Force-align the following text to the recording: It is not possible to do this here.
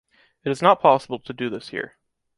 It 0.43 0.49
is 0.49 0.63
not 0.63 0.81
possible 0.81 1.19
to 1.19 1.31
do 1.31 1.47
this 1.51 1.69
here. 1.69 1.99